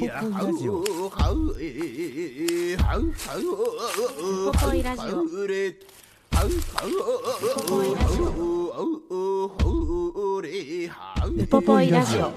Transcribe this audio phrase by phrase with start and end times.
[0.00, 0.10] ポポイ
[0.42, 0.80] ラジオ。
[0.80, 0.84] ウ
[4.52, 5.20] ポポイラジオ。
[11.42, 12.32] ウポポイラジオ。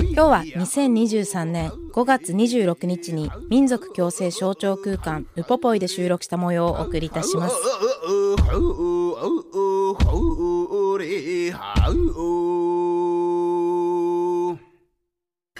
[0.00, 7.56] 今日は2023年5月26日に民族共生象徴空間ウポポイで収録した模様をお送りいたします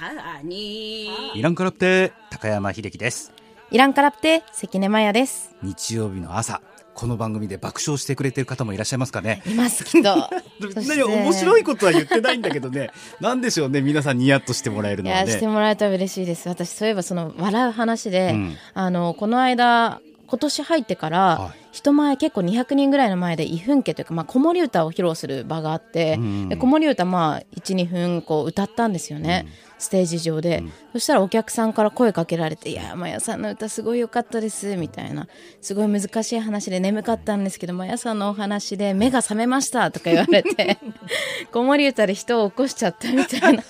[0.01, 3.33] イランカラプテ高山秀樹です。
[3.73, 5.57] イランカラプテ関根麻也です。
[5.61, 6.63] 日曜日の朝
[6.95, 9.43] この番組で爆笑してくれてる方もいらっしゃいますかね。
[9.51, 10.31] いますきっと
[10.73, 12.91] そして何面白いことは言ってないんだけどね。
[13.21, 13.81] なんでしょうね。
[13.81, 15.33] 皆さんニヤッとしてもらえるいやのはね。
[15.33, 16.49] してもらえたら嬉しいです。
[16.49, 18.57] 私そういえばその笑う話で、うん。
[18.75, 21.69] あのこの間今年入ってから、はい。
[21.73, 29.47] 人前結構200人ぐらいの前で異分家というか、まあ、子守歌を披露する場があって、うんで子守歌まあ12分こう歌ったんですよね、
[29.79, 30.63] ステージ上で、
[30.93, 35.29] そしたらお客さんから声かけられて「いやマヤさんの歌すごい良かったです」みたいな。
[35.61, 40.79] すごい難しい話で眠かったんですけどマヤさんのお話で目が覚めましたとか言われて
[41.53, 43.63] 子守歌で人を起こしちゃったみたいな。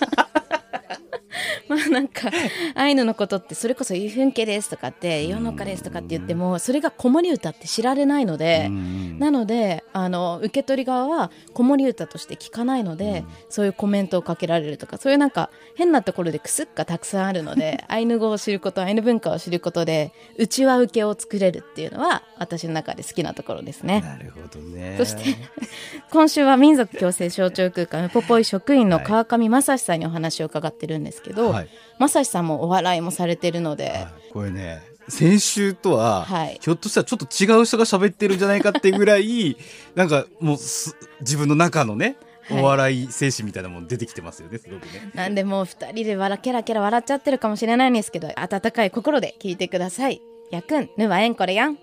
[1.68, 2.30] まあなんか
[2.74, 24.00] アイヌのことってそれこそ「イフンケです」とかって「世の中です」とかって言ってもそれが子守歌って知られないのでうんなのであの受け取り側は子守歌として聞かないのでそういうコメントをかけられるとかそういうなんか変なところでクスッがたくさんあるので アイヌ語を知ることアイヌ文化を知ることで内輪受けを作れるっていうのは私の中で好きなところですね。
[24.00, 24.94] なるほどね。
[24.96, 25.36] そして
[26.10, 31.68] 今週は民族共生象徴空間ウポポイ職員の川上正史さんにお話を伺ってるんですけど、はい。
[31.98, 34.08] 正史さんもお笑いもされてるので、はい。
[34.32, 36.58] これね先週とは、はい。
[36.60, 39.56] ひょっとしたらちょっと違う人が喋ってるんじゃないかっていうぐらい
[39.94, 42.16] なんかもうす自分の中のね
[42.48, 42.62] はい。
[42.62, 45.10] お笑い精神みたいなもの出てきてますよねすごくね。
[45.14, 50.20] なんでもう二人で笑ケラケラ笑っちゃってるかもしれないんですけど温かい心で聞いてください。
[50.50, 51.78] やくんぬはえんこれやん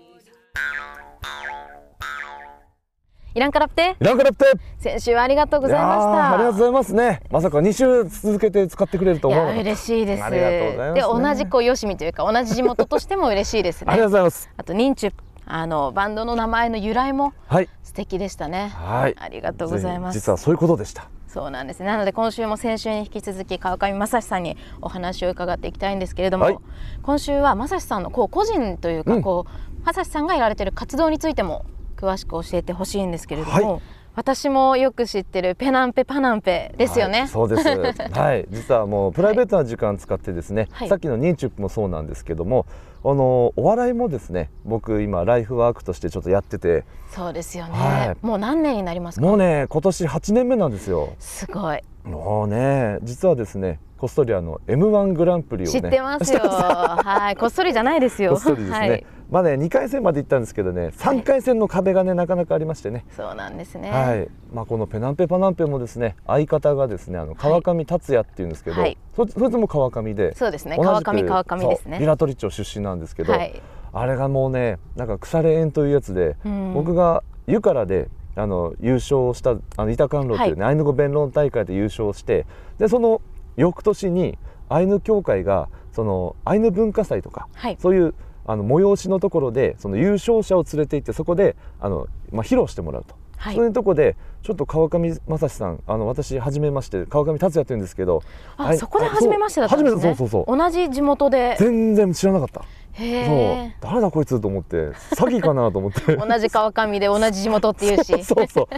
[3.36, 4.52] いらんからってイランカラプテ。
[4.78, 6.32] 先週はありがとうございました。
[6.32, 7.20] ありがとうございますね。
[7.30, 10.24] まさか2週続けて使ってくれると思う嬉しいです。
[10.24, 10.94] ありがとうございますね。
[10.94, 13.92] で同じこうよしみというか同じ地元としても嬉しいですね。
[13.92, 14.50] ありがとうございます。
[14.56, 15.12] あと認知
[15.44, 17.68] あのバンドの名前の由来もはい。
[17.82, 18.72] 素敵でしたね。
[18.74, 19.14] はい。
[19.18, 20.18] ありがとうございます。
[20.18, 21.10] 実はそういうことでした。
[21.28, 21.86] そうなんですね。
[21.88, 26.58] なので今週も先週に引き続き川上正史さんにお話を伺っていきたいんですけれども、はい。
[27.02, 29.22] 今週は正史さんのこう個人というか、うん。
[29.22, 33.82] こう正史さんがやられている活動についても詳しく教えてほしいんですけれども、はい。
[34.14, 37.68] 私もよく知ってるペナンペパナンペですよね、はいそうです。
[38.18, 38.46] はい。
[38.50, 40.88] 実はもうプライベートな時間使ってですね、はい。
[40.88, 42.64] さっきの認知もそうなんですけども
[43.04, 46.84] あのお笑いもですね僕今ライフワークとしてちょっとやってて。
[47.10, 48.26] そうですよね、はい。
[48.26, 49.26] もう何年になりますか？
[49.26, 51.10] もうね今年8年目なんですよ。
[51.18, 51.80] すごい。
[52.04, 55.72] もうね実はですねこっそりあの M1 グランプリをね。
[55.72, 56.40] 知ってますよ。
[56.40, 57.36] はい。
[57.36, 58.32] こっそりじゃないですよ。
[58.32, 63.04] こっそりですね、はい、まあね2回戦まで行ったんですけどね3回戦の壁がねなかなかありましてね。
[63.16, 63.90] そうなんですね。
[63.90, 68.96] はい、まあ、このペナンペパナンペもですね相方がですねあの川上達也っていうんですけど、はい。
[69.14, 71.98] そそいつも川上でそうですね川上川上ですね。
[71.98, 73.60] 平取町出身なんですけど、はい。
[73.92, 76.74] あれがもうねなんか腐れ縁というやつで、うん。
[76.74, 82.46] 僕が湯からであの優勝したあの板観路っていうね、アイヌ語弁論大会で優勝して
[82.78, 83.22] でその
[83.56, 84.38] 翌年に
[84.68, 87.76] アイヌ協会がそのアイヌ文化祭とか、はい。
[87.80, 88.14] そういう
[88.46, 93.14] あの催しのところでその優勝者を連れて行ってそこであの、まあ、披露してもらうと。
[93.36, 93.54] はい。
[93.54, 98.22] そういうとこでちょっと川上正史さんあの私初めまして川上達也って言うんですけどい
[98.56, 100.00] あそこで初めましてだったんですね？
[100.00, 100.56] そう初めてそうそうそう。
[100.56, 101.56] 同じ地元で？
[101.58, 102.64] 全然知らなかった。
[102.92, 103.34] へそう。
[103.34, 104.76] え誰だこいつと思って
[105.16, 106.16] 詐欺かなと思って。
[106.16, 108.22] 同じ川上で同じ地元っていうし。
[108.24, 108.68] そうそ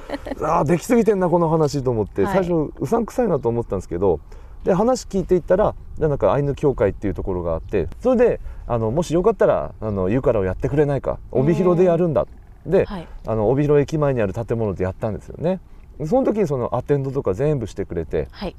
[0.41, 0.45] う。
[0.45, 2.33] ああできすぎてんなこの話と思って、はい。
[2.33, 4.19] 最初うさんくさいなと思ったんですけど
[4.65, 12.27] で話聞いていったらでなんかアイヌ協会っていうところがあってそれであのもしよかったらあの湯からをやってくれないか帯広でやるんだ。
[12.67, 13.09] で、はい。
[13.27, 15.61] あの帯広駅前にある建物でやったんですよね。
[16.07, 18.55] その時にそのアテンドとか全部してくれてはい。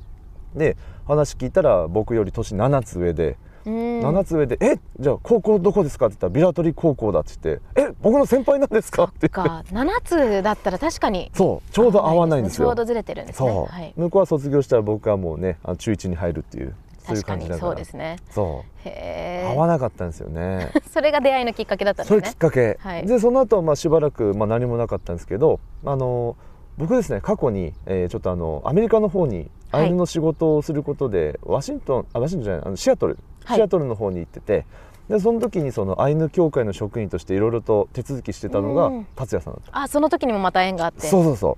[0.55, 7.61] で話聞いたら僕より年7つ上で、7つ上で「えじゃあ高校どこですか?」って言ったら「ビラトリ高校だ」って言って
[7.91, 9.13] 「え僕の先輩なんですか?」って。
[9.13, 9.63] 言ってか。
[9.71, 12.67] 7つだったら確かにそうちょうど合わないんですよ。
[12.67, 13.49] ちょうどずれてるんですね。
[13.49, 16.73] はい、向こうは卒業したら僕はもうね中1に入るっていう
[17.05, 17.67] そういう感じだから。
[17.69, 18.17] そうですね。
[18.31, 18.71] そう。
[18.85, 20.69] へ合わえなかったんですよね。
[20.91, 22.33] それが出会いのきっかけだったんそれですね。
[22.33, 23.05] きっかけ、はい。
[23.05, 26.35] でその後まあしばらくまあ何もなかったんですけどあの
[26.77, 29.83] 僕ですね過去に、えーちょっとあのアメリカの方にはい。
[29.83, 33.23] アイヌの仕事をすることで、ワシントンあワシントンじゃないあのシアトル、はい
[33.55, 34.65] シアトルの方に行ってて
[35.09, 39.07] でその時にそのアイヌ協会の職員としていろいろと手続きしてたのがうん。
[39.15, 39.81] 達也さんだった。
[39.81, 41.07] あその時にもまた縁があって。
[41.07, 41.57] そうそうそ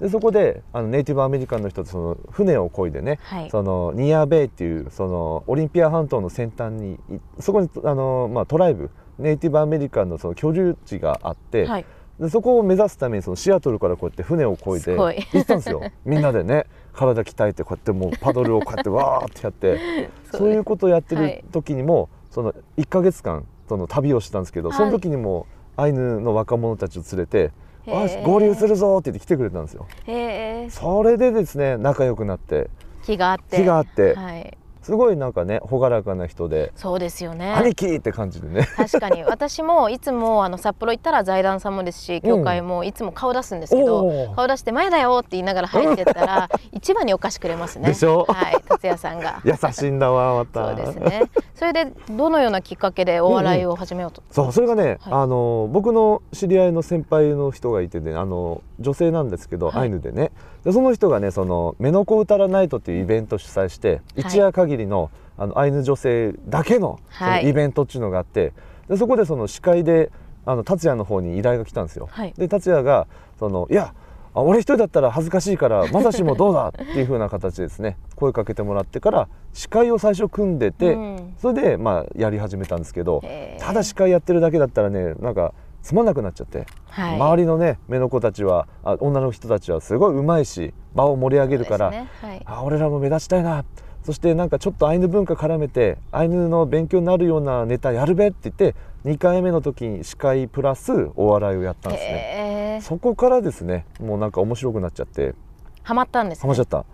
[0.00, 0.02] う。
[0.04, 3.50] でそこであのネイティブアメリカンの人とその船を漕いでね、はい。
[3.50, 11.86] そのニアベイっていうそのオリンピア半島の先端にいそこにあの、まあ、トライブネイティブアメリカンのその居住地があって、はい。
[12.18, 14.94] でそこを目指すためにそのシアトルからこうやって船を漕いで
[15.32, 15.80] 行ったんですよ。
[16.04, 24.78] みんなでね体鍛えてこうやってもうパドルをこうやってわーってやって そういうことをやってるはい時にも、その1ヶ月間その旅をしたんですけど、はい。
[24.78, 25.46] その時にも
[25.76, 27.52] アイヌの若者たちを連れて
[27.86, 28.00] 「へー。
[28.02, 29.86] よし合流するぞ」って言って来てくれたんですよ。
[30.70, 32.68] それでですね仲良くなって
[33.02, 33.56] 気があって。
[33.56, 34.56] 気があってはい
[34.90, 37.52] すごいなんかね朗らかな人でそうですよ「ね。
[37.54, 38.66] 兄貴!」って感じでね。
[38.76, 39.22] 確かに。
[39.22, 47.86] 私もいつもあの札幌行ったら財団さんもですし教会もいつも顔出すんですけど、おー顔出して「前だよ」って言いながら入ってったら 一番にお菓子くれますね。
[47.90, 48.24] でしょ？
[48.28, 49.40] はい達也さんが。
[49.46, 50.66] 優しいんだわまた。
[50.70, 51.22] そうですね
[51.60, 54.98] それでどのようなきっかけでお笑いを始めようと、そうそれがね、はい。
[55.12, 59.82] あの僕の知り合いの先輩の人がいてねあの女性なんですけど、はい。
[59.82, 60.32] アイヌでね。
[60.64, 64.22] でその人がねその「メノコウタラナイト」っていうイベントを主催して、い。
[64.22, 68.54] 一夜限りのあのアイヌ女性だけのそのはいイベントっていうのがあって、
[68.88, 70.10] でそこでその司会で
[70.46, 72.08] あの達也の方に依頼が来たんですよ。
[72.10, 72.32] はい。
[72.38, 73.06] で達也が
[73.38, 73.92] そのいや
[74.32, 76.68] あ俺一人だったら恥ずかしいからまさしもどうだ？
[76.68, 77.96] っていう風な形でですね。
[78.14, 81.34] 声かけてもらってから司会を最初組んでて、うん。
[81.38, 83.22] それでまあやり始めたんですけど
[83.58, 87.14] ただ司会やってるだけだったらねなんかつまんなくなっちゃって、はい。
[87.16, 92.08] 周りのね目の子たちはあ女の人たちはすごい上手いし場を盛り上げるから、ね。
[92.20, 92.42] はい。
[92.44, 93.64] あ俺らも目立ちたいな
[94.04, 98.74] そしてなんかちょっとアイヌ文化絡めてアイヌの勉強になるようなネタやるべって言って
[99.04, 102.80] 2回目の時に司会プラスお笑いをやったんですね。
[102.82, 105.34] そこからですねもうなんか面白くなっちゃって
[105.82, 106.84] ハマったんですねハマっちゃった。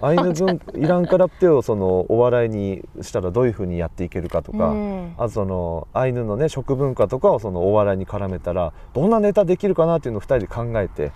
[0.00, 5.14] アイヌ文イランカラプテをそのお笑いにしたらどういうふうにやっていけるかとか、うん。
[5.16, 11.12] あとそのアイヌのね食文化とかをそのお笑いに絡めたらどんなネタできるかなっていうのを2人で考えて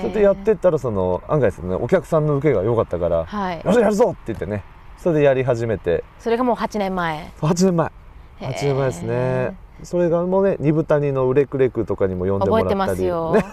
[0.00, 3.62] それでやってったらその案外ですねお客さんの受けが良かったから「はい。
[3.64, 4.64] よしやるぞ!」って言ってね
[4.96, 6.04] それでやり始めて。
[6.20, 7.32] それがもう8年前。
[7.40, 7.92] 8年前。
[8.40, 12.96] へー8年前ですねそれがもうね二部谷のウレクレクとかにも呼んでも覚えてらったり。
[12.96, 13.44] ますよ、ね、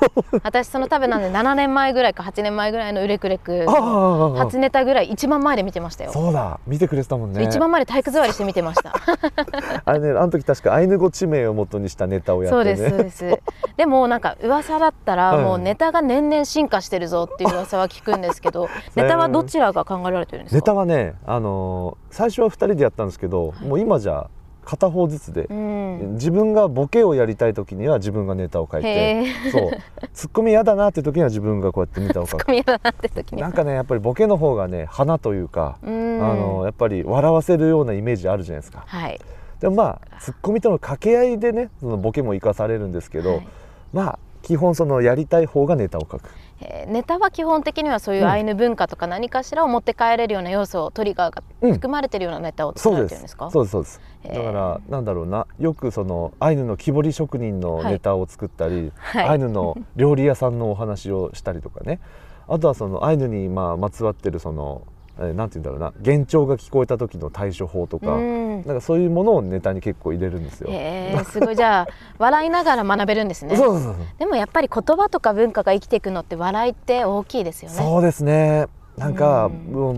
[0.44, 3.66] 私その多分なんで7年前ぐらいか8年前ぐらいのウレクレク。
[3.68, 7.44] ああああああ初ネタぐらい一番前で見てましたよ、そうだ見てくれてたもんね。
[7.44, 8.94] 一番前で体育座りして見てました。
[9.86, 12.76] あれねあの時確かアイヌ語地名を元にしたネタをやってね。
[12.76, 13.42] そうですそうです。
[13.78, 20.56] でもなんか噂だったらはいもうネタが年々進化してるぞっていう噂は聞くんですけど ネタはどちらが考えられてるんですか？
[20.58, 24.28] ネタはねあのー最初は2人でやったんですけど、もう今じゃ
[24.70, 26.14] 片方ずつで、うん。
[26.14, 29.72] 自分がボケをやりたい時には自分がネタを書いへてそう。
[30.14, 36.24] ツッコミ嫌だなって時には自分がこうやってネタを書く神だなって時になんかねやっぱりボケの方がね花というか、うん。
[36.24, 38.84] あのやっぱり笑わせるようなイメージあるじゃないですか。
[38.86, 39.20] はい。
[39.60, 43.48] でもまあツッコミとの掛け合いでねそのボケも生かされるんですけど、はい。
[43.92, 46.30] まあ基本そのやりたい方がネタを書く
[46.62, 46.92] えー。
[46.92, 51.74] ネタは基本的にはそういうアイヌ文化とか何かしらを持って帰れるような要素トリガーがうん。
[51.74, 53.72] 含まれてるようなネタを作られてるんですか、そうです。
[53.72, 54.02] そうです。
[54.24, 55.48] だからなんだろうな。
[55.60, 59.30] よくそのアイヌの木彫り職人のネタを作ったり、はい。
[59.30, 62.00] アイヌの料理屋さんのお話をしたりとかね。
[62.48, 64.82] あとはそのアイヌにまあまつわってるその、
[65.20, 65.94] えーなんて言うんだろうな。
[66.00, 68.66] 幻聴が聞こえた時の対処法とか、うん。
[68.66, 70.70] なんかそういうものをネタに結構入れるんですよ。
[70.72, 71.56] へーすごい。
[71.56, 73.56] じゃあ笑いながら学べるんですね。
[73.58, 77.78] そうそうそうでもやっぱり言葉とか文化が生きていくのって笑いって大きいですよね。
[77.78, 78.68] そうですね。
[78.98, 79.50] なんか、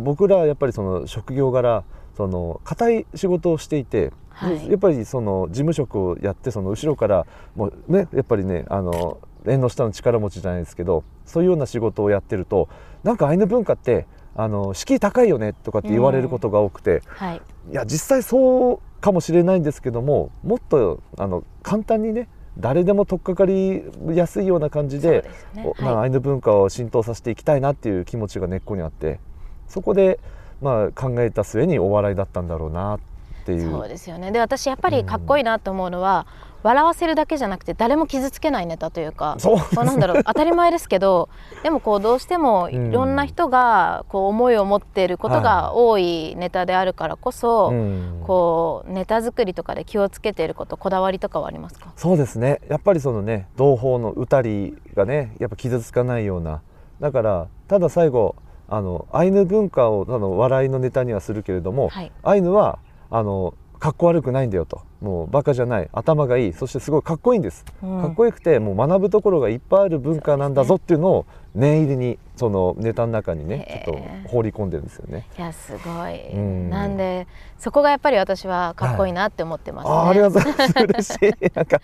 [0.04, 1.84] 僕らやっぱりその職業柄
[2.16, 4.70] その硬い仕事をしていて、はい。
[4.70, 7.26] やっぱりその事務職をやってその後ろから
[7.56, 12.70] もうねやっぱりねあの縁の下の力持ちじゃないですけどそういうような仕事をやってると
[13.04, 17.42] なんかアイヌ文化ってあの敷居高いよねとかって言われることが多くて、はい。
[17.72, 25.74] いや実際そうかもしれないんですけどももっとあの簡単にね誰でも取っかかりやすいような感じでですね。
[25.80, 29.20] まあアイヌ文化を浸透させていきたいなっていう気持ちが根っこにあって
[29.68, 30.20] そこで、
[30.62, 33.00] まあ、考えた末にお笑いだったんだろうなっ
[33.46, 33.72] ていう。
[33.72, 34.32] そうですよね。
[34.32, 36.28] で私やっぱりかっこいいなと思うのは、
[36.64, 39.84] 笑わせるだけじゃなくて誰も傷つけないネタというかそう。
[39.86, 41.30] なんだろう 当たり前ですけど
[41.64, 48.24] でもこうどうしてもいろんな人がこう思いを持っていることが多いネタであるからこそ、うん。
[48.26, 51.92] こうネタ作りとかで気をつけていることこだわりとかはありますか？
[51.96, 52.62] そうですね。
[52.70, 56.62] やっぱりそのね同胞の歌りがねやっぱ傷つかないような。
[57.00, 58.36] だからただ最後
[58.70, 62.12] あのアイヌ文化をあの笑いのネタにはするけれども、はい。
[62.24, 62.78] アイヌは
[63.10, 68.02] あのかっこ悪くないんだよともうバカじゃない頭がいいそしてすごいかっこいいんです、うん。
[68.02, 75.28] かっこよくてもう学ぶところがいっぱいある文化なんだぞっていうのを念入りにそのネタの中にねちょっと放り込んでるんですよね。
[75.38, 76.70] いやすごい、うん。
[76.70, 77.28] なんで
[77.60, 81.18] そこがやっぱり私はかっこいいなって思ってますね、あーありがとうございます。
[81.20, 81.52] 嬉しい。
[81.54, 81.82] なんか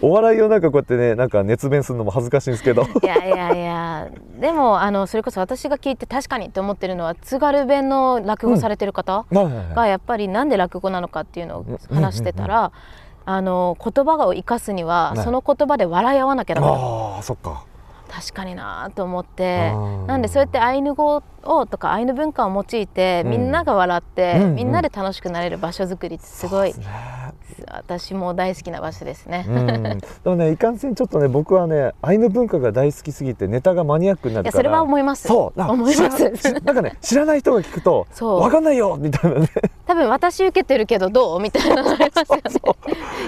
[0.00, 2.82] お笑いをなんかこうやってねなんか熱弁するのも恥ずかしいんですけど。
[3.02, 4.08] いやいやいや。
[4.40, 9.74] でもあのそれこそ私が聞いて確かにって思ってるのは津軽弁の落語されてる方はいはいはい。
[9.74, 12.72] がやっぱりなんで落語なのかっていうのを話してたら、
[13.24, 15.24] あの言葉を生かすにははい。
[15.24, 17.64] その言葉で笑い合わなきゃダメあそっか
[18.14, 19.72] 確かになと思って
[20.06, 23.30] なんでそうやってアイヌ語をとかアイヌ文化を用いて、うん。
[23.30, 24.54] みんなが笑って、うんうん。
[24.54, 27.32] みんなで楽しくなれる場所づくりってすごいそうですね。
[27.70, 29.44] 私も大好きな場所ですね。
[29.48, 34.58] うん、でもねいかんせんちょっとね僕はねアイヌ文化が大好きすぎてネタがマニアックにないるから。
[34.58, 35.26] やそれは思います。
[35.26, 35.60] そう。
[35.60, 36.52] 思います。
[36.60, 39.48] なんかね知らない人が聞くとわかんないよみたいなね。
[39.86, 41.40] 多分私受けてるけどどう？
[41.40, 42.76] みたいなのありますよ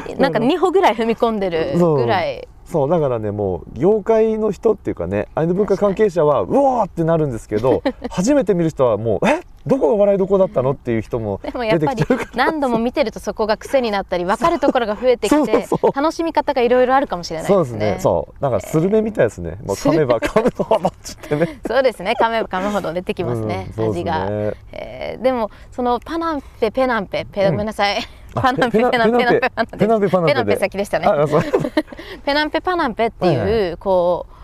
[0.08, 0.14] ね。
[0.20, 2.46] なんか2歩ぐらい踏み込んでるぐらい。
[2.74, 9.42] そうだからねもう業界の人っていうかねアイヌ文化関係者はうわーってなるんですけど 初めて見る人はもうえ？
[9.64, 12.46] どこが笑いどこだったのっていう人もでもや出ってぱりきてるから。
[12.46, 17.54] 何度も見てるとそこが癖になったり分かるところが増えてきて 楽しみ方がいろいろあるかもしれないでね。
[17.54, 17.96] そうですすね。
[18.00, 18.42] そう。
[18.42, 21.60] だからスルメみたいですね、もう噛めば噛むほどっつってね。
[21.64, 22.14] そうですね。
[22.20, 23.88] 噛めば噛むほど出てきますね、うんすね。
[23.88, 24.26] 味が、
[24.72, 27.50] えーでもそのパナンペペナンペペ、うん。
[27.52, 27.96] ごめんなさい。
[27.96, 28.00] あ
[28.34, 31.06] パナンペペナンペペナンペパナンペペナンペパナンペナンペ先でしたね。
[32.24, 34.34] ペナンペパナンペっていう、はいこう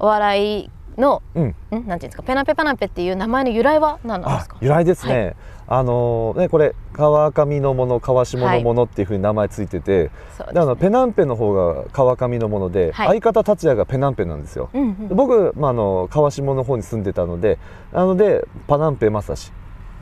[0.00, 1.44] お笑いのうん。
[1.44, 1.54] ん？
[1.70, 2.22] なんていうんですか？
[2.22, 4.56] ペナンペパナンペっていう名前の由来は何なんですか？
[4.56, 5.34] あ由来ですね、
[5.68, 13.08] あのねこれ川上のもの川下のものっていうふうに名前ついてて、あのペナンペの方が川上のもので、はい。
[13.08, 17.58] 相方達也がペナンペなんですよ、うんうんで僕、まあ、あの川下の方に住んでたので
[17.92, 19.52] なのでパナンペ正志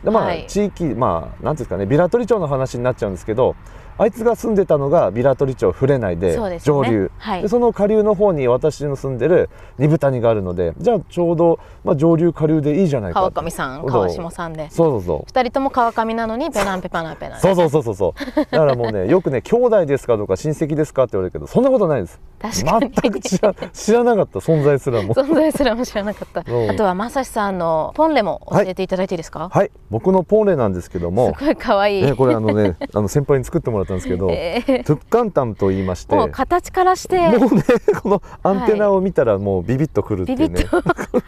[0.05, 0.47] でまあ、はい。
[0.47, 3.57] 地域まあなんていうんですかねビラトリ町の話になっちゃうんですけど
[3.99, 6.59] あいつが住んでたのがビラトリ町触れないでね。
[6.61, 7.11] 上流。
[7.17, 7.43] はい。
[7.43, 9.49] でその下流の方に私の住んでる
[9.79, 14.69] 二部谷があるのでじゃあちょうど、まあ、上流下流でいいじゃないか川上さん川下さんで。
[14.71, 15.25] そうそうそう。
[15.29, 18.25] 二人とも川上なのにペナンペパナンペなんですそうそうそうそう。
[18.35, 22.91] そうだからもうねよくね兄弟ですかとか親戚ですかって言われるけどそんなことないです確かに。
[22.91, 24.39] 全く知ら知らなかった。
[24.41, 25.15] 存在すらも。
[25.15, 26.41] 存在すらも知らなかった。
[26.53, 26.67] う。
[26.67, 29.71] んあとはまさしさんのポンレも教えていただいていいですか、はい。
[29.91, 31.35] 僕のポンレなんですけども。
[31.39, 36.15] すごい可愛い、ね、これあのねあの先輩に作ってもらったんですけど、 えートゥッカンタムと言いまして。
[36.15, 37.17] もう形からして。
[37.39, 37.63] もうね
[38.03, 40.83] このアンテナを見たらもうビビッとくるっていうね、ビビッと。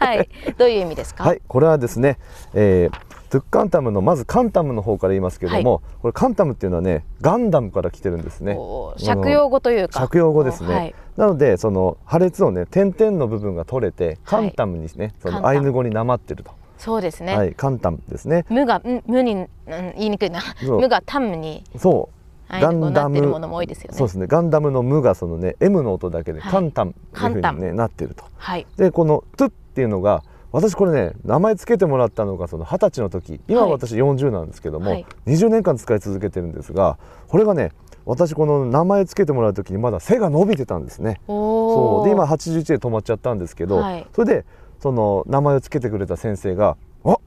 [0.05, 0.29] はい。
[0.57, 1.41] どういう意味ですか、はい。
[1.47, 2.17] これはですね、
[2.53, 8.57] えートゥッカンタムのまずカンタムの方から言いますけども、これカンタムっていうのはねガンダムから来てるんですね。
[9.05, 10.07] 借用語というか。
[10.07, 10.95] 借用語ですね、はい。
[11.15, 15.41] なのでその破裂音ね点々の部分が取れてカンタムにね、そカンタム。
[15.41, 18.45] のアイヌ語になまってると、そうですね、はいカンタムですね。
[18.49, 20.41] 無がん無に、うん、言いにくいな。
[20.63, 22.15] 無がタムにそう。
[22.51, 23.97] アイヌ語になってるものも多いですよね。
[23.97, 24.25] そうですね。
[24.25, 26.51] ガンダムの無がそのね M の音だけではい。
[26.51, 27.59] カンタムっていうふうに、カンタム。
[27.63, 28.23] ね、なってると。
[28.37, 28.65] はい。
[28.75, 33.39] でこの「トゥ」っていうのが私これね名前つけてもらったのがその二十歳の時。
[33.47, 33.71] 今はい。
[33.71, 35.05] 私40なんですけども、はい。
[35.27, 37.71] 20年間使い続けてるんですがこれがね
[38.05, 41.21] 私この名前つけてもらう時にまだ背が伸びてたんですね。
[41.27, 42.05] そう。
[42.05, 44.07] で今81で止まっちゃったんですけど、はい。
[44.13, 44.45] それで
[44.79, 47.17] その名前をつけてくれた先生が「あ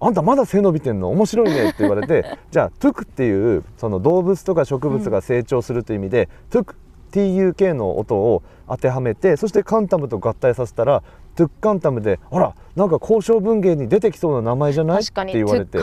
[0.00, 1.08] あんたまだ背伸びてんの？
[1.10, 6.74] 面白いね」って言われて じゃあ「トゥク」っていうその動物とか植物が成長するという意味で「トゥク」
[7.12, 11.02] TUK の音を当てはめてそしてカンタムと合体させたら
[11.36, 15.78] トゥッカンタムで「ほらなんか交渉文芸に出てきそうな名前じゃない?」って言われて。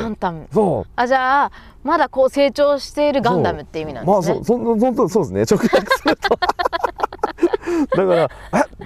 [0.51, 0.89] そう。
[0.95, 1.51] あじゃあ
[1.83, 5.57] まだこう成長しているガンダムって意味なんですね、まあそそそそそうですね。
[5.57, 6.37] 直訳すると。
[7.97, 8.29] だから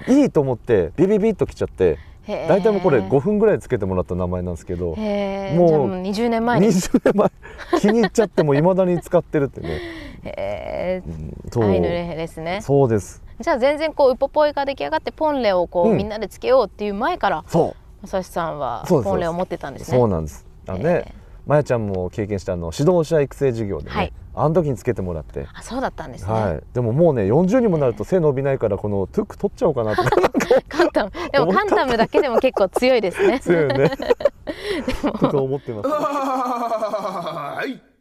[0.07, 1.97] えいいと思ってビビビッときちゃって。
[2.27, 4.95] 大体もうこれ5分ぐらいつけてもらった名前なんですけど。
[4.97, 6.67] へもうえじゃあもう20年前に。
[6.67, 7.31] 20年前。
[7.79, 9.79] 気に入っちゃってもいまだに使ってるってね、
[10.25, 11.63] へうんえそう。
[11.63, 12.59] アイヌレヘですね。
[12.61, 15.97] そうですじゃあ全然こうウポポイが出来上がってポンレをこう、うん。
[15.97, 19.97] みんなでつけようっていう前からそまさしさんはポンレを持ってたんでうすね。
[19.97, 20.45] そうなんです。
[20.67, 21.15] あのへね
[21.45, 24.13] まやちゃんも経験したあの指導者育成授業でね、はい。
[24.35, 25.47] あの時につけてもらって。
[25.53, 30.11] あそうだったんですね、はい、でももうね40にもなると背伸びないからこのトゥック取っちゃおうかなとか
[30.67, 31.11] カンタム。
[31.31, 33.39] でも思ったカンタムだけでも結構強いですね。
[33.43, 33.91] 強いよね
[35.01, 35.89] とか思ってます。
[37.67, 37.81] い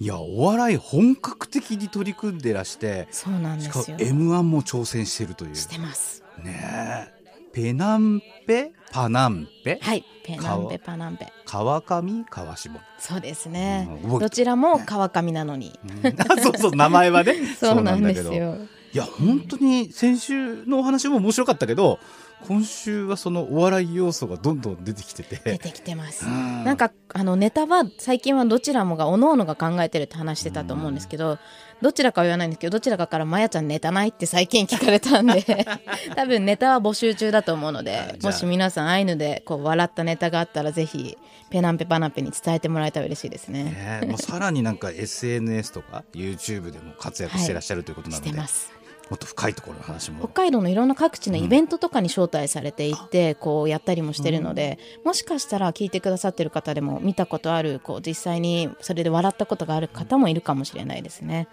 [0.00, 5.54] やお笑い本格的に取り組んでらしてそうなんでしかもすよ M1 も挑戦してるという。
[5.54, 6.22] してます。
[6.42, 7.14] ねえ。
[7.52, 8.72] ペナンペ？
[8.90, 9.78] パナンペ？
[9.80, 10.04] はい。
[10.24, 11.32] ペナンペパナンペ。
[11.46, 12.24] 川上？
[12.28, 12.70] 川下。
[12.98, 16.10] そうですね、うんどちらも川上なのに、う
[16.42, 17.34] そうそう名前はね。
[17.60, 18.56] そうなんですよ。
[18.92, 21.98] いや本当に先週のお話も面白かったけど
[22.46, 26.26] 今週はそのお笑い要素がどんどん出てきて出ててきてます。
[26.26, 31.38] ななんかあのネタは最近はどちらもがおのおのが考えてるって話してたと思うんですけど
[31.80, 35.44] どちらかは言わないんですけどどちらかから「まやちゃんネタない?」って最近聞かれたんで
[36.16, 41.16] 多分ネタは募集中だと思うのでもし皆さんアイヌでこう笑ったネタがあったらぜひ
[41.50, 43.64] ペナンペパナンペに伝えてもらえたら嬉しいですね。
[43.64, 48.72] ねもうさらになんか SNS とか YouTube でも活躍してらっしゃるということなしので、 てます
[49.10, 50.18] もっと深いところの話も。
[50.20, 61.48] 北海道のいろんな各地のイベントとかに招待されていて、こうやったりもしてるので、もしかしたら聞いてくださってる方でも見たことあるこう実際にそれで笑ったことがある方もいるかもしれないですね。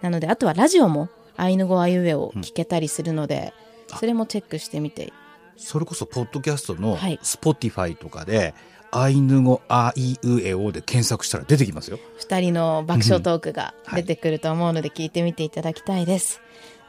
[0.00, 3.52] なのであとはラジオもアイヌ語あいうえを聞けたりするので、
[3.98, 5.12] それもチェックしてみて。
[5.56, 7.18] それこそポッドキャストのはい。
[7.22, 8.54] Spotify とかで、
[8.90, 11.98] アイヌ語あいうえおで検索したら出てきますよ。
[12.20, 14.02] 2人の爆笑トークがはい。
[14.02, 16.40] 出てくると思うので聞いてみていただきたいです、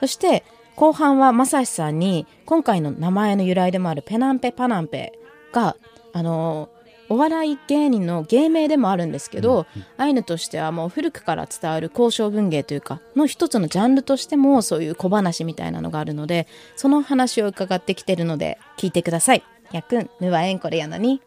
[0.05, 0.43] そして
[0.75, 5.17] 後半はまさしさんに今回の名前の由来でもあるペナンペパナンペ
[5.51, 5.75] が
[6.13, 6.69] あの
[7.09, 9.65] お笑い芸人の芸名でもあるんですけど、
[9.97, 16.45] アイヌとしてはもう古くから伝わる交渉文芸というかの一つのジャンルとしてもそういう小話みたいなのがあるので
[16.75, 19.43] その話を伺ってきてるので聞いてください。
[19.71, 21.19] やくんぬわえんこれやなに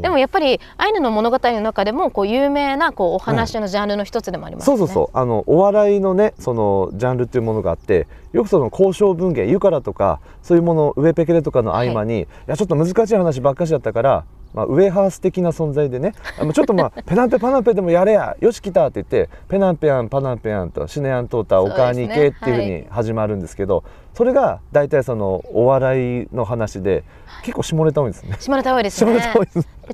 [0.00, 4.76] でもやっぱりアイヌの物語の中でもこう有名なこうお話のジャンルの一つでもありますね。
[4.76, 5.18] そうそうそう。
[5.18, 16.14] あのお笑いのねそのジャンルっていうものがあってよくその交渉文芸ユカラとかそういうもの上ペケレとかの合間に、い、やちょっと難しい話ばっかしだったから、まあ、ウェハース的な存在でね
[16.54, 27.04] ちょっとまあペナンペパナンペでもやれやよし来たって言ってペナンペアンパナンペアンとシネアントータおかに行けっていうふうに始まるんですけどそれが大体そのお笑いの話で
[27.42, 28.36] 結構下ネタ多いんですね。
[28.38, 29.20] 下ネタ多いです下ね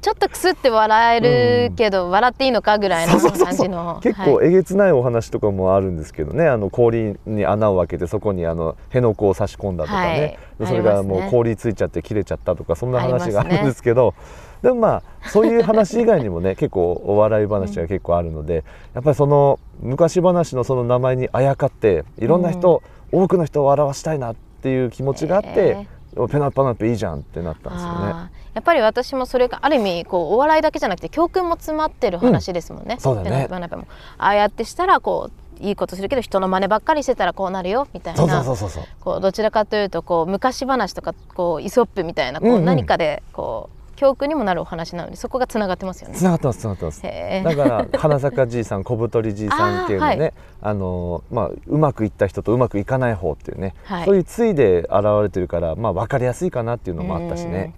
[0.01, 1.21] ちょっとくすって笑え
[1.69, 4.01] るけど、笑っていいのかぐらいの感じの。
[4.03, 4.49] 結構はい。
[4.49, 10.39] えげつないお話とかもあるんですけどね、あの氷に穴を開けてそこにあの辺野古を差し込んだとかね、はい。
[10.61, 14.15] でそれがもう氷ついちゃって切れちゃったとかそんな話があるんですけど。
[14.63, 22.83] でもまあそういう話以外にもね 結構お笑い話が結構あるので、やっぱりその昔話のその名前にあやかっていろんな人、
[23.17, 25.87] 多くの人を笑わしたいなっていう気持ちがあって、
[26.31, 28.31] ペナパナペいいじゃんってなったんですよね。
[28.55, 32.95] やっぱり私もそれがある意味こうお笑いだけじゃなくて教訓も詰まってる話ですもんね。
[32.95, 33.01] ん。
[33.01, 33.31] そうだね。
[33.31, 33.87] ペナペナペも。
[34.19, 38.19] ああやってしたらこういいことするけど人の真似ばっかりしてたらこうなるよみたいな。
[38.19, 38.85] そうそうそうそうそう。
[39.01, 42.65] こうどちらかというとこう昔話とかこうイソップみたいなこうんううん。
[42.65, 46.15] 何かでこう教訓にもなるお話なのでそこがつながってますよね。
[46.15, 47.03] つながってますつながってます。
[47.03, 50.33] だから花坂じいさん小太りじいさんっていうのね あーはい
[50.63, 57.75] あのまあ、うまくいった人とうまくいかない方っていうね、はいそういうついで現れてるから、まあ、分かりやすいかなっていうのもあったしね。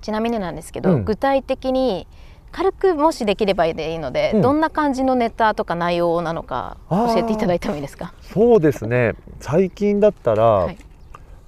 [0.00, 2.06] ちなみになんですけど、うん具体的に
[2.52, 8.12] 軽くもしできればでいいので、うんどんな感じのネタとか内容なのか教えていただいてもいいですか？
[8.22, 10.78] そうですね最近だったら、はい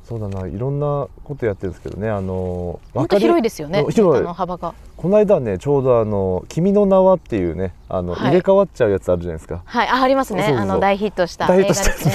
[0.08, 3.84] そうだないろんなことやってるんですけどねあの本当広いですよね。
[3.90, 4.72] 広いの幅が。
[4.96, 9.62] この間ねちょうどあの「君の名は」っていうねあの、はい入れ替わっちゃうやつあるじゃないですか。
[9.64, 10.44] はい、あありますね。
[10.44, 12.14] あの大ヒットした映画ですね。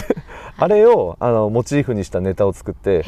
[0.57, 3.03] あれをあのモチーフにしたネタを作って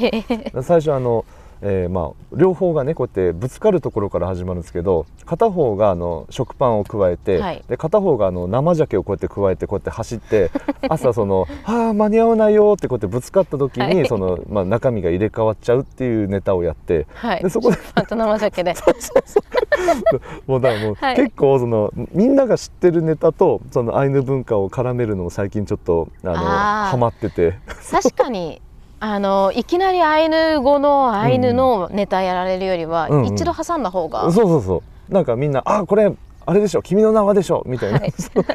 [0.63, 1.24] 最初あの、
[1.65, 10.52] えーまあ、両方がねこうやってぶつかるところから始まるんですけど片方があの食パンを加えて、はいで片方があの生鮭をこうやって加えてこうやって走って
[10.89, 17.43] 朝その「ああ間に合わないよ」ってこうやってぶつかった時に、はいそのまあ、中身が入れ替わっちゃうっていうネタをやってはい。
[17.43, 18.73] でそこで あと生鮭で。
[20.47, 27.60] もうだからもう、はい結構そのみんなが知ってるネタとそのアイヌ文化を絡めるのを最近ちょっとあのハマってて。
[27.91, 28.62] 確かに。
[29.05, 33.25] あのいきなりアイヌ語のアイヌのネタやられるよりは、うんうん。
[33.35, 35.13] 一度挟んだ方が、そうそうそう。
[35.13, 36.13] なんかみんな「あこれ
[36.45, 38.12] あれでしょ君の名はでしょ」みたいな、はい。
[38.12, 38.45] そ う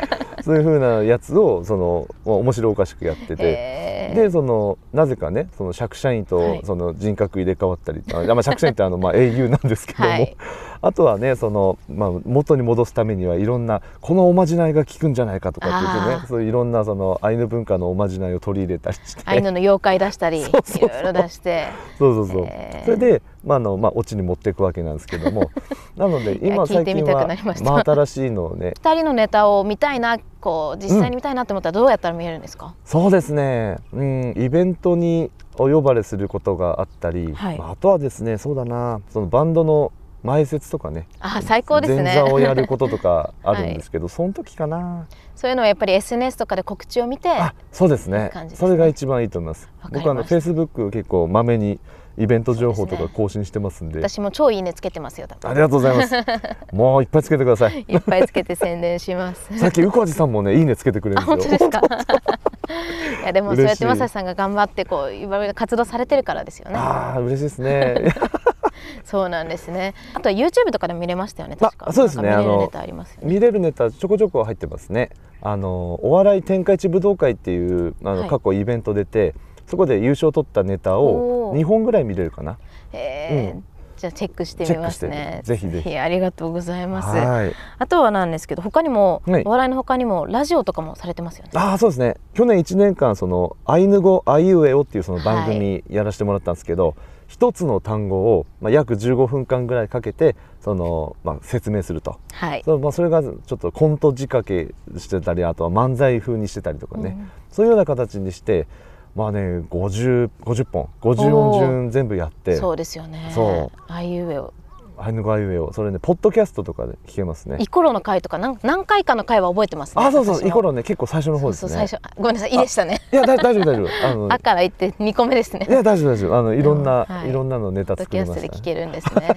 [0.43, 3.89] そういう風なやつをそのまあ面白おかしくやってて。
[4.15, 6.27] でそのなぜかねその釈社員はい。
[6.61, 10.37] とその人格入れ替わったり、あまあ、釈社員ってあのまあ英雄なんですけども、はい。
[10.81, 16.27] あとはねその、まあ、元に戻すためにはいろんなこのおまじないが効くんじゃないかとかって言ってね。
[16.29, 19.23] そういろんなそのアイヌ文化のおまじないを取り入れたりして。
[19.25, 21.67] アイヌの妖怪出したり いろいろ出して。
[21.99, 22.49] そうそうそう、
[22.85, 25.51] それで、まああのまあ、オチに持っていくわけなんですけども。
[25.97, 28.73] なので今最近は真新しいのをね。
[28.77, 37.59] 二人のネタを見たいなこう実際に見たいなって思ったらどうやったら見えるんですか、そうですね、うん、イベントにお呼ばれすることがあったり、はい。
[37.59, 39.01] まああとはですねそうだな。
[39.11, 41.07] そのバンドの前説とかね。
[41.21, 42.03] あ最高ですね。
[42.03, 45.07] 前座をやることとか あるんですけど、その時かな。
[45.35, 48.31] そういうのはやっぱり SNS とかで告知を見てあそうですね。
[48.35, 48.51] ね。
[48.55, 49.69] それが一番いいと思います。
[49.91, 51.79] 僕はあのフェイスブック結構まめに
[52.19, 54.01] イベント情報とか更新してますんで。
[54.01, 56.15] 私も超いいねつけてますよありがとうございます。
[56.73, 57.85] もういっぱいつけてください。
[57.89, 59.59] いっぱいつけて宣伝します。
[59.59, 61.59] さっき宇小路さんもねいいねつけてくれるあんですよ。
[61.59, 62.29] 本当ですか？
[63.23, 66.77] いやでもそうやってまさしさんが頑張ってこういろいろ活動されてるからですよね。
[66.77, 68.15] ああ嬉しいですね。
[69.05, 69.95] そうなんですね。
[70.15, 71.87] あとは YouTube とかでも見れましたよね確か。
[71.89, 72.25] あそうですね。
[72.25, 73.33] 見れるあのネタありますよね。
[73.35, 75.11] 見れるネタちょこちょこ入ってますね。
[75.41, 78.29] あのお笑い天下一武道会っていうあの、はい。
[78.29, 79.35] 過去イベント出て
[79.69, 81.61] そこで優勝取ったネタをおー。
[81.61, 82.59] 2本ぐらい見れるかな。
[82.93, 83.57] へー。
[83.57, 83.65] うん。
[83.99, 85.41] じゃあチェックしてみますね。
[85.45, 85.99] ぜひぜひ。
[85.99, 87.09] ありがとうございます。
[87.09, 87.53] はい。
[87.79, 89.43] あとはなんですけど他にも、はい。
[89.45, 91.51] お笑いの他にもラジオとかもされてますよね。
[91.55, 92.17] ああそうですね。
[92.35, 96.95] 去年1年間そのアイヌ語あいうえおっていうその番組やらせてもらったんですけど、
[97.27, 102.19] 一つの単語を、まあ、約15分間ぐらいかけてその、まあ、説明すると。
[102.33, 102.63] はい。
[102.65, 107.31] そ,、まあ、それがちょっとコント仕掛けしてたりあとは漫才風にしてたりとかね、うん。
[107.51, 108.67] そういうような形にして
[109.15, 109.41] まあね
[109.71, 110.89] 50, 50本。
[111.01, 112.57] 50音順全部やって。
[112.57, 113.31] そうですよね。
[113.35, 114.53] そあいうえを
[115.01, 115.73] アイヌ語あいうえお。
[115.73, 117.57] それねポッドキャストとかで聞けますね。
[117.61, 120.49] イコロの回とか何何回かの回は覚えてますねあそうそう。
[120.49, 121.69] イコロね結構最初の方ですね。
[121.69, 123.01] そう最初あごめんなさいいいでしたね。
[123.13, 124.07] いやだ大丈夫大丈夫。
[124.07, 125.67] あのあから言って2個目ですね。
[125.69, 126.37] いや大丈夫大丈夫。
[126.37, 127.31] あのいろんな、はい。
[127.31, 129.37] い、ろんなのネタポッドキャ作りましたストで聞けるんですね。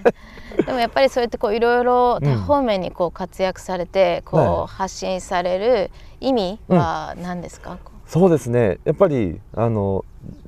[0.66, 7.78] でもやっぱりそうやってこういろいろ多方面にこう活躍されてこはう発信される意味は何ですか、
[8.12, 8.80] そうですね。
[8.84, 10.04] やっぱりあの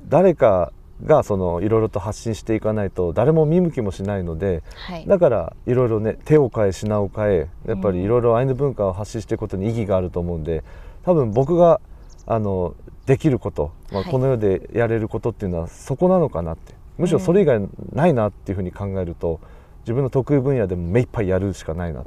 [0.06, 0.70] 誰か
[1.06, 5.06] がそのいろいろと発信していかないと誰も見向きもしないのではい。
[5.06, 10.62] だからいろいろね手を変え品を変えやっぱりいろいろアイヌ文化を発信していくことに意義があると思うんで
[11.06, 11.80] 多分僕が
[12.26, 12.74] あの
[13.06, 14.12] できること、まあ、はい。
[14.12, 16.74] この世でやれることっていうのはそこなのかなって。
[16.98, 19.40] むしろそれ以外ないなっていうふうに考えると
[19.84, 22.04] 自分の得意分野でも目いっぱいやるしかないなっ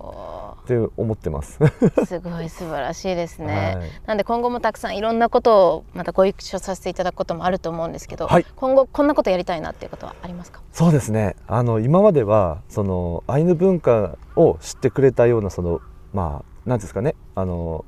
[0.75, 1.59] おて思ってます。
[1.59, 3.89] ーすごい素晴らしいですね、はい。
[4.05, 8.45] なんで今後もたくさんいろんなことをまたご一緒させていただくこともあると思うんですけど、はい。
[8.55, 10.61] 今後こんなことやりたいなっていうことはありますか？
[10.71, 11.35] そうですね。
[11.47, 15.81] あの今まではそのアイヌ文化を知ってくれたようなその
[16.13, 17.15] まあ何ですかね。
[17.35, 17.85] あの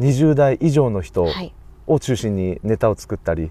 [0.00, 1.54] 20代以上の人はい。
[1.86, 3.50] を中心にネタを作ったり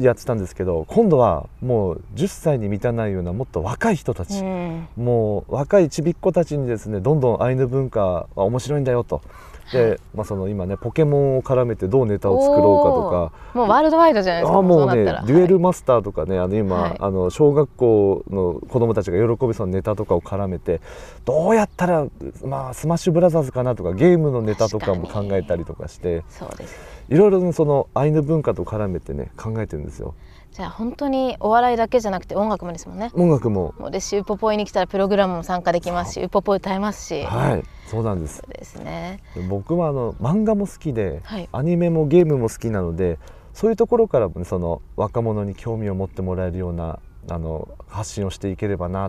[0.00, 9.22] やってたんですけど今度はもう10歳に満たないようなもっと若い人たち、うんもう若いちびっ子たちにですねどんどんアイヌ文化は面白いんだよと。
[9.72, 9.98] で、はい。
[10.14, 13.58] まあ、その今ねポケモンを絡めてどうネタを作ろうかとか。
[13.58, 16.96] もうワールドワイドじゃないですかあもうねデュエルマスターとかねあの今、はい。
[16.98, 20.80] あの小学校の子供たちが喜びそうなネタとかを絡めて
[21.24, 22.06] どうやったら、
[22.44, 26.24] まあ、スマッシュブラザーズかなとかゲームのネタとかも考えたりとかして。
[26.28, 26.94] そうです。
[27.08, 30.14] いろいろねそのアイヌ文化と絡めてね考えてるんですよ
[30.54, 33.10] じゃあ本当にお笑いだけじゃなくて音楽もですもんね。
[33.14, 33.74] 音楽も。
[33.76, 37.64] もうでしウポポイに来たらプログラムも参加できますしウポポ歌えますし、はい。
[37.88, 38.36] そうなんです。
[38.36, 39.18] そうですね。
[39.48, 41.48] 僕はあの漫画も好きで、はい。
[41.50, 43.18] アニメもゲームも好きなので
[43.52, 49.08] そういうところからもねその若者に興味を持ってもらえるようなあの発信をしていければな。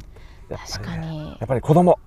[0.50, 1.28] やっぱ確かに。
[1.30, 2.00] やっぱり子供。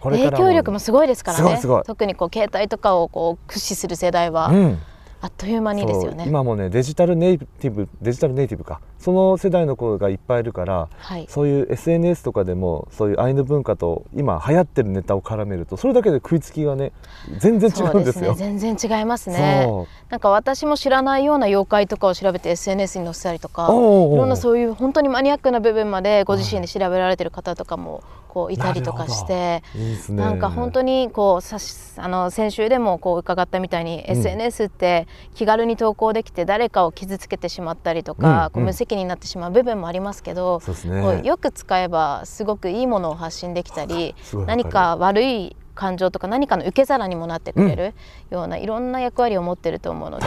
[0.00, 1.44] これ影響力もすごいですからね。
[1.44, 1.82] すごいすごい。
[1.84, 4.48] 特にこう携帯とかをこう駆使する世代は。
[4.48, 4.78] うん
[5.26, 8.80] あっという間にですよね、今もねデジタルネイティブデジタルネイティブか。
[8.98, 11.26] その世代の子がいっぱいいるからはい。
[11.28, 16.92] そういう SNS とかでもそういうアイヌ文化と今流行ってるネタを絡めるとそれだけで食いつきがね
[17.38, 18.34] 全然違そうんですよ。
[18.34, 19.68] 全然違いますね。
[20.08, 28.02] なんか私も知らないような妖怪とかを調べて SNS に載せたりとかいろんなそういう本当にマニアックな部分までご自身で調べられてる方とかも
[28.36, 30.22] こういたりとかしていいですね。
[30.22, 34.18] なんか本当にこうさしあの先週でもこう伺ったみたいに、うん。
[34.18, 38.50] SNS って気軽に投稿できて誰かを傷つけてしまったりとか、うん。
[38.52, 41.22] こう無責任になってしまう部分もありますけど、ね。
[41.24, 44.14] よく使えばすごくいいものを発信できたり
[44.46, 47.94] 何か悪い感情とか何かの受け皿にもなってくれる
[48.30, 50.26] ようないろんな役割を持ってると思うので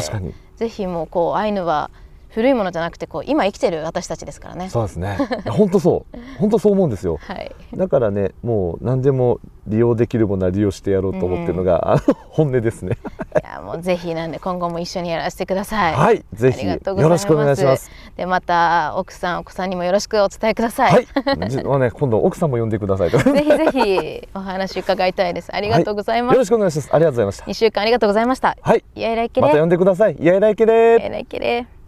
[0.56, 1.90] ぜひもうこうアイヌは
[2.30, 4.70] 古いものじゃなくてこう今生きてる私たちですからね。
[4.70, 12.98] そうですね本当そう本当そう思うんですよはい、だからねもう何でも利用できるものは利用してやろうと思ってるのが、あの本音ですね
[13.36, 15.94] いやもうぜひなんで今後も一緒にやらせてください。
[15.94, 17.92] はいぜひありがとうございよろしくお願いします。
[18.16, 20.92] でまた奥さんお子さんにもよろしくお伝えください。
[20.94, 25.50] はい、じまあね、今度奥さんも呼んでください ぜひぜひお話伺いたいです。
[25.54, 26.38] ありがとうございます。
[26.38, 26.90] ろしくお願いします。
[26.92, 27.44] ありがとうございました。
[27.46, 28.58] 二週間ありがとうございました。
[28.62, 29.48] はい、いやいらいけれ。
[29.48, 30.16] また呼んでください。
[30.20, 30.98] いやいらいけいれ。
[31.00, 31.79] やいらいけれ。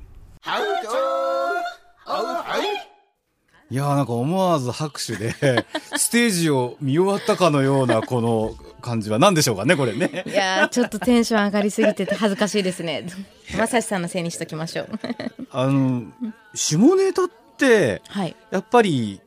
[3.71, 5.33] いやーなんか思わず拍手で、
[5.95, 10.25] ステージを見終わったかのようなこの感じは何でしょうかね、これね。
[10.27, 13.05] いやーちょっとテンション上がりすぎてて恥ずかしいですね。
[13.57, 14.89] まさしさんのせいにしときましょう。
[15.51, 16.03] あの、
[16.53, 18.35] 下ネタって、はい。
[18.49, 19.20] やっぱり、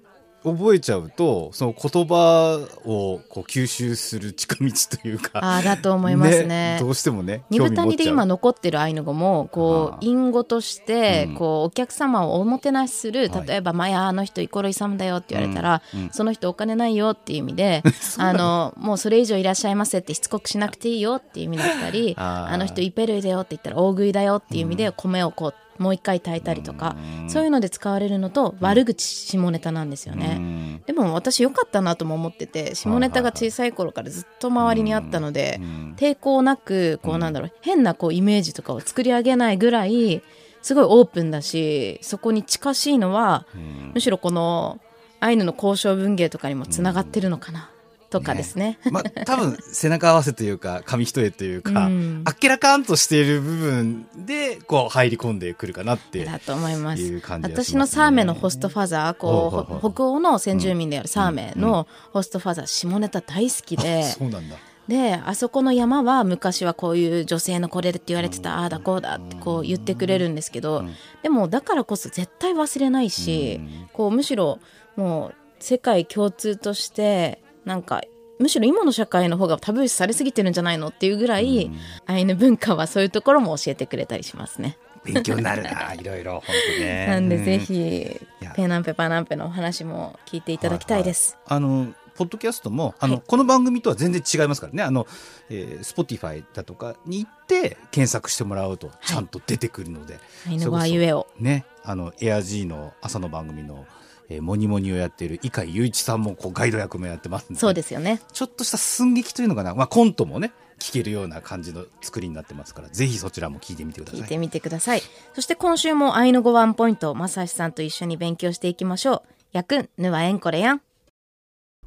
[0.44, 6.76] 覚えちゃうとその言葉をこう吸収する近道というかああだと思いますね。
[6.78, 11.34] どうしてもね二部谷で今の残ってるアイヌ語もこはあう隠語としてうん。
[11.34, 13.46] こうお客様をおもてなしするはい。
[13.46, 16.10] 例えば「まやあの人イコロイサムだよ」って言われたらうんうん。
[16.10, 17.82] その人お金ないよっていう意味で
[18.18, 26.96] あのもうそれ以上いらっしゃいませってしつこくしなくていいよっていう意味だったりあの人イペルイだよって言ったら大食いだよっていう意味で米をこうもう一回炊いたりとか
[27.28, 30.80] そういうので使われるのと悪口下ネタなんですよね。
[30.86, 35.60] でも私良かったなとも思ってて下ネタが小さい頃からずっと周りにあったので、
[35.96, 40.22] 抵抗なくこうなんだろう、変なこうイメージとかを作り上げないぐらい
[40.62, 43.46] すごいオープンだしそこに近しいのは、
[43.94, 44.80] むしろこの
[45.20, 47.70] アイヌの交渉文芸とかにもつながってるのかな、
[48.14, 48.78] とかですね。
[48.92, 52.22] まあ多分背中合わせというか紙一重というか、うん。
[52.24, 57.74] あっけらかんとしている部分でこう入り込んでくるかなってだと思いますいう感じがしますね。
[57.74, 70.84] 私のサーメのホストファザーこう北欧の先住民であるサーメのホストファザー下ネタ大好きで、そうなんだであそこの山は昔はこういう女性のこれって言われてた、ああだこうだってこう言ってくれるんですけど、
[71.22, 73.60] でもだからこそ絶対忘れないし、
[73.92, 74.60] こうむしろ
[74.94, 78.02] もう世界共通としてなんか
[78.38, 81.70] むしろ今の社会の方がタブー視されすぎてるんじゃないのっていうぐらい、
[82.06, 84.76] アイヌ文化はそういうところも教えてくれたりしますね。
[85.04, 87.06] 勉強になるな いろいろ本当ね。
[87.06, 87.60] なんでぜうん。
[87.60, 88.52] ひや。
[88.52, 91.36] ペナンペパナンペのお話も聞いていただきたいです。
[91.46, 93.22] あのポッドキャストもあの、はい。
[93.26, 94.82] この番組とは全然違いますからね。
[94.82, 95.06] あの、
[95.50, 101.26] えー、Spotify だとかに行って検索してもらうとちゃんと出てくるので、アイヌ語はゆえを。
[101.38, 101.66] ね。
[101.82, 103.84] あのエア G の朝の番組の、
[104.28, 108.20] えーモニモニをやっている伊海雄一さんもこうガイド役もやってますんでそうですよね。
[108.32, 115.02] ちょっとした寸劇というのかな、まあ、コントもね聞けるような感じの作りになってますからぜひそちらも聞いてみてください聞いてみてください。
[115.34, 119.22] そして今週もアイヌ語ワンポイント、まさしさんと一緒に勉強していきましょう。
[119.52, 120.82] やくん、ぬはえんこれやん。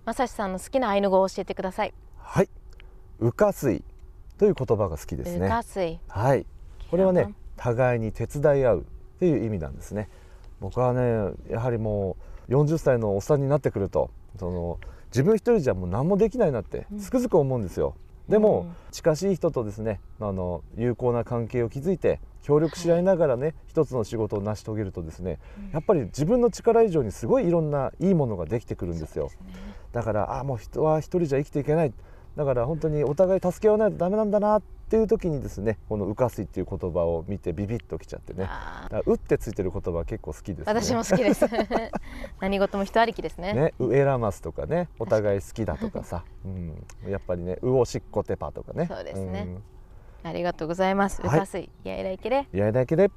[0.05, 1.93] まさしさんの好きなアイヌ語を教えてください。
[2.17, 2.49] はい
[3.19, 3.83] 浮か水
[4.37, 5.99] という言葉が好きですうねかすい。
[6.07, 6.45] はい
[6.89, 10.09] これはね互いに手伝い合うっていう意味なんですね
[10.59, 12.17] 僕はねやはりも
[12.49, 14.09] う40歳のおっさんになってくると。
[14.39, 17.95] その自分一人じゃもう何もできないなってつくづく思うんですよ、
[18.27, 18.75] でも、うん。
[18.91, 25.39] 近しい人とですねあの友好な関係を築いて協力し合いながらね、一つの仕事を成し遂げるとですね
[25.73, 29.29] やっぱり自分の力以上にすごいいろんないいものができてくるんですよ。
[29.91, 31.93] だからあもう人は一人じゃ生きていけない。
[32.35, 38.45] だから本当にお互い助け合わないとダメなんだなっていう時にですねこの「浮かすい」っていう言葉を見てビビッときちゃってね。
[38.47, 40.63] あだから「う」ってついてる言葉は結構好きですね。
[40.67, 41.45] 私も好きです。
[42.39, 43.53] 何事も人ありきですね。
[43.53, 48.87] ね、ウエラマスとかねお互い好きだとかさ、うん、やっぱりね「うおしっこてぱ」とかね。
[48.87, 49.41] そうですね。
[49.43, 49.63] ん。
[50.23, 51.21] ありがとうございます。
[51.21, 51.39] うはい。
[51.39, 51.69] かすい。
[51.83, 52.47] やいらいけれ。
[52.51, 53.09] いやだけで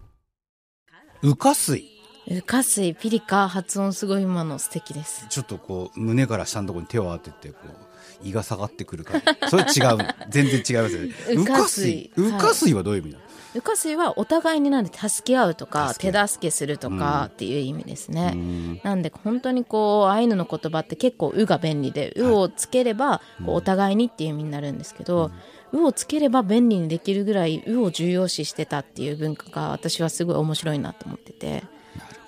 [1.22, 1.82] 浮か水
[2.28, 5.26] うかすい、ピリカ、発音すごい今の素敵です。
[5.28, 7.89] ちょっとこう胸から下のところに手を当ててこう
[8.22, 9.14] 胃が下がってくるか。
[9.40, 9.98] らそれ違う。
[10.28, 11.14] 全然違いますよね。
[11.28, 18.32] 浮か水浮か水はどういう意味なの、うかすいはお互いになんで助け合うとか手助けするとかっていう意味ですね。
[18.34, 18.80] うん。
[18.84, 25.30] なんで本当にこうアイヌの言葉って結構「う」が便利で「う」をつければこうお互いにっていう意味になるんですけど
[25.72, 31.64] 「う」をつければ便利にできるぐらい「う」を重要視してたっていう文化が私はすごい面白いなと思ってて。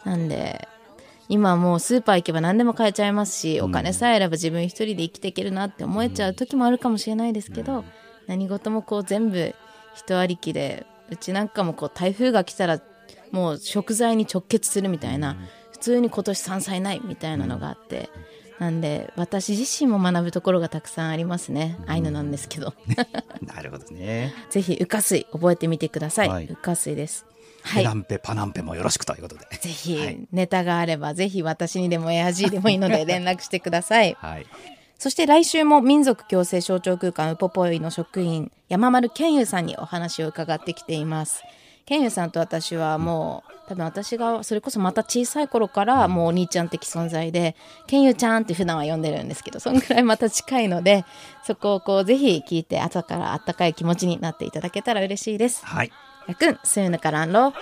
[0.04, 0.68] なんで
[1.32, 7.86] 今もうスーパー行けば何でも買えちゃいますしお金さえあれば自分一人で生きていけるなって思えちゃう時もあるかもしれないですけど
[8.26, 9.54] 何事もこう全部
[9.94, 12.82] 人ありきでうちなんかもこう台風が来たら
[13.30, 15.38] もう食材に直結するみたいな
[15.70, 18.10] 普通に今年山菜ないみたいなのがあって
[18.58, 21.78] なんで私自身も学ぶところがたくさんありますね。
[21.86, 22.74] アイヌなんですけど。
[23.42, 26.44] なるほどね、 ぜひ「うか水」覚えてみてください、はい。
[26.44, 27.26] うか水です
[27.62, 27.82] はい。
[27.82, 29.46] ペナンペパナンペもよろしくということで。
[29.60, 30.26] ぜひ、はい。
[30.32, 34.16] ネタがあればぜひ私にでもエアジーでもいいので 連絡してください。
[34.20, 34.46] はい。
[34.98, 41.42] そして来週も民族共生象徴空間ウポポイの職員山丸健優さんにお話を伺ってきています。
[41.84, 51.04] 健優さんと私はもう多分私がそれこそまた小さい頃からもうお兄ちゃん的存在で健優ちゃんって普段は呼んでるんですけどそんくらいまた近いので
[51.44, 55.64] そこをこうぜひ聞いて朝からあったかい気持ちになっていただけたら嬉しいです。
[55.66, 55.90] はい
[56.30, 57.52] 약은 수요일가란로